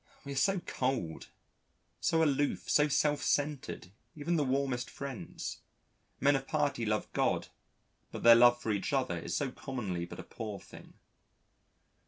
We 0.25 0.31
are 0.31 0.35
so 0.35 0.59
cold, 0.61 1.29
so 1.99 2.23
aloof, 2.23 2.67
so 2.67 2.87
self 2.87 3.21
centred 3.21 3.91
even 4.15 4.35
the 4.35 4.43
warmest 4.43 4.89
friends. 4.89 5.59
Men 6.19 6.35
of 6.35 6.47
piety 6.47 6.87
love 6.87 7.13
God, 7.13 7.49
but 8.11 8.23
their 8.23 8.33
love 8.33 8.59
for 8.59 8.71
each 8.71 8.93
other 8.93 9.19
is 9.19 9.37
so 9.37 9.51
commonly 9.51 10.05
but 10.05 10.17
a 10.19 10.23
poor 10.23 10.59
thing. 10.59 10.95